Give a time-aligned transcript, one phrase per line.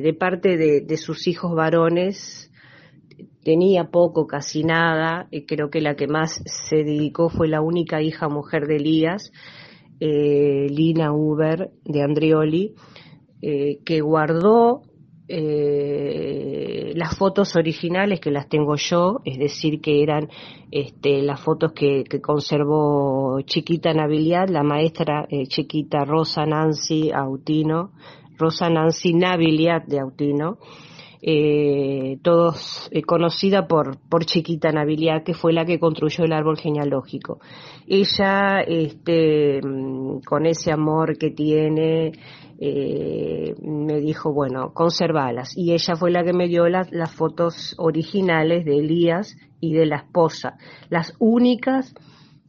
[0.00, 2.52] De parte de, sus hijos varones
[3.42, 5.28] tenía poco, casi nada.
[5.48, 9.32] creo que la que más se dedicó fue la única hija mujer de Elías,
[9.98, 12.76] eh, Lina Uber de Andrioli,
[13.42, 14.82] eh, que guardó
[15.26, 20.28] eh, las fotos originales que las tengo yo, es decir, que eran
[20.70, 27.90] este, las fotos que, conservó Chiquita Nabiliad, la maestra eh, Chiquita Rosa Nancy Autino,
[28.38, 30.58] Rosa Nancy Nabiliad de Autino,
[31.20, 36.56] eh, todos eh, conocida por, por Chiquita Nabiliad, que fue la que construyó el árbol
[36.56, 37.40] genealógico.
[37.88, 42.12] Ella, este, mm, con ese amor que tiene,
[42.60, 45.56] eh, me dijo, bueno, conservalas.
[45.56, 49.86] Y ella fue la que me dio las, las fotos originales de Elías y de
[49.86, 50.56] la esposa,
[50.88, 51.94] las únicas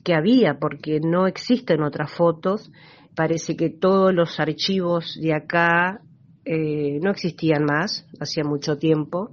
[0.04, 2.72] que había, porque no existen otras fotos.
[3.16, 6.02] Parece que todos los archivos de acá
[6.46, 9.32] eh, no existían más, hacía mucho tiempo.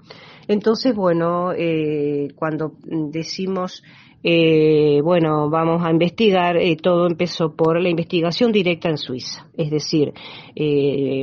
[0.48, 3.82] Entonces, bueno, eh, cuando decimos
[4.28, 9.46] eh, bueno, vamos a investigar, eh, todo empezó por la investigación directa en Suiza.
[9.56, 10.12] Es decir,
[10.56, 11.22] eh,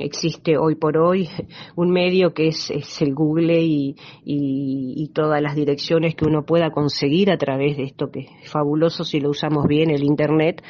[0.00, 1.28] existe hoy por hoy
[1.76, 3.94] un medio que es, el Google y,
[5.14, 9.20] todas las direcciones que uno pueda conseguir a través de esto que es fabuloso si
[9.20, 10.60] lo usamos bien, el Internet.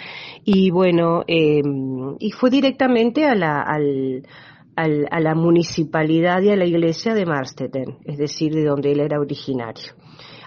[0.45, 3.65] Y bueno, y fue directamente a la,
[4.83, 9.21] a la municipalidad y a la iglesia de Marstetten, es decir, de donde él era
[9.21, 9.95] originario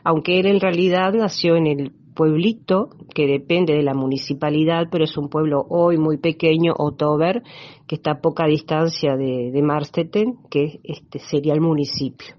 [0.04, 5.18] aunque él en realidad nació en el pueblito que depende de la municipalidad, pero es
[5.18, 7.42] un pueblo hoy muy pequeño, Otober,
[7.88, 12.36] que está a poca distancia de, de que este sería el municipio.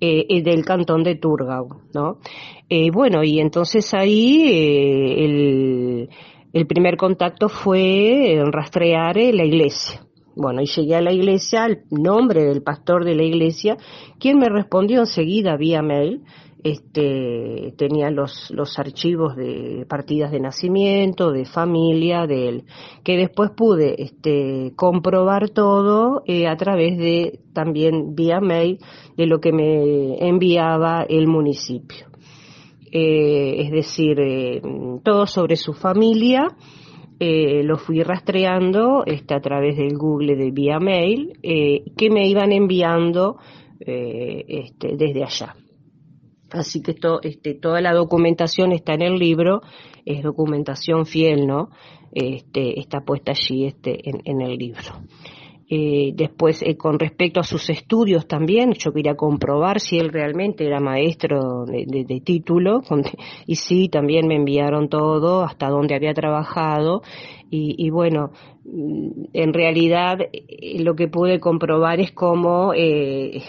[0.00, 2.18] Eh, del cantón de Turgau, ¿no?
[2.68, 6.10] Eh, bueno, y entonces ahí eh, el,
[6.52, 10.02] el, primer contacto fue rastrear la iglesia.
[10.36, 13.78] Bueno, y llegué a la iglesia, el nombre del pastor de la iglesia,
[14.20, 16.24] quien me respondió enseguida vía mail,
[16.62, 22.64] este, tenía los, los archivos de partidas de nacimiento, de familia, de él,
[23.02, 28.78] que después pude este, comprobar todo eh, a través de también vía mail
[29.16, 32.08] de lo que me enviaba el municipio.
[32.92, 34.60] Eh, es decir, eh,
[35.02, 36.48] todo sobre su familia,
[37.18, 43.38] lo fui rastreando este, a través del Google de vía mail, que me iban enviando
[43.80, 45.54] este, desde allá.
[46.50, 49.62] Así que esto, este, toda la documentación está en el libro,
[50.04, 51.70] es documentación fiel, ¿no?
[52.12, 55.02] Este, está puesta allí este, en el libro.
[55.68, 60.64] Eh, después, eh, con respecto a sus estudios también, yo quería comprobar si él realmente
[60.64, 62.82] era maestro de, título,
[63.46, 67.02] y sí, también me enviaron todo, hasta dónde había trabajado,
[67.50, 68.30] y, bueno,
[68.64, 73.42] mm, en realidad eh, lo que pude comprobar es cómo en,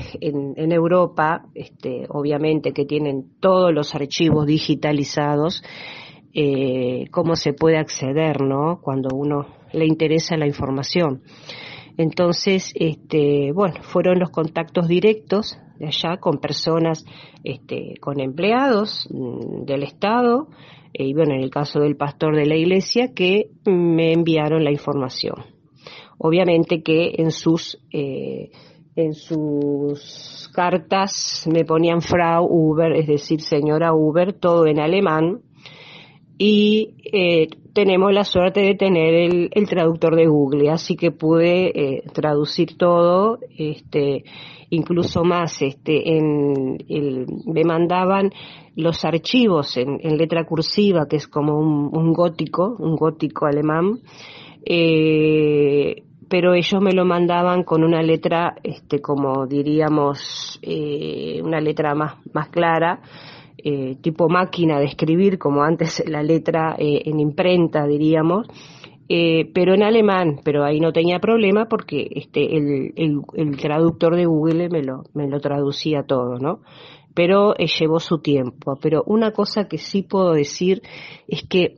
[0.55, 5.63] en, Europa, este, obviamente que tienen todos los archivos digitalizados,
[7.11, 8.79] cómo se puede acceder, ¿no?
[8.81, 11.21] Cuando uno le interesa la información.
[11.97, 17.05] Entonces, este, bueno, fueron los contactos directos de allá con personas,
[17.43, 20.47] este, con empleados mm, del Estado,
[20.93, 24.71] eh, y bueno, en el caso del pastor de la iglesia, que me enviaron la
[24.71, 25.35] información.
[26.19, 28.49] Obviamente que en sus, eh,
[28.95, 35.41] en sus cartas me ponían Frau Uber, es decir, señora Uber, todo en alemán,
[36.37, 39.13] y eh, tenemos la suerte de tener
[39.51, 44.23] el, traductor de Google, así que pude eh, traducir todo, este,
[44.69, 48.31] incluso más, este, en el, me mandaban
[48.75, 53.99] los archivos en, letra cursiva, que es como un, gótico, un gótico alemán,
[54.65, 61.95] eh, pero ellos me lo mandaban con una letra, este, como diríamos, eh, una letra
[61.95, 63.01] más, más clara,
[63.57, 68.47] eh, tipo máquina de escribir, como antes la letra eh, en imprenta, diríamos,
[69.09, 72.93] eh, pero en alemán, pero ahí no tenía problema porque este, el,
[73.33, 76.59] el, traductor de Google me lo, me lo traducía todo, ¿no?
[77.13, 78.77] Pero llevó su tiempo.
[78.81, 80.83] Pero una cosa que sí puedo decir
[81.27, 81.75] es que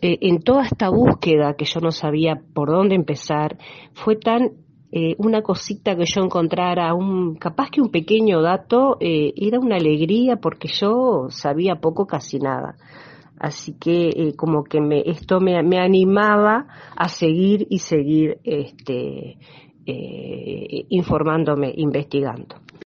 [0.00, 3.58] en toda esta búsqueda que yo no sabía por dónde empezar,
[3.94, 4.52] fue tan
[4.92, 9.76] eh, una cosita que yo encontrara, un, capaz que un pequeño dato, eh, era una
[9.76, 12.76] alegría porque yo sabía poco, casi nada.
[13.38, 16.66] Así que eh, como que me, esto me, me, animaba
[16.96, 19.38] a seguir y seguir este,
[20.88, 22.56] informándome, investigando.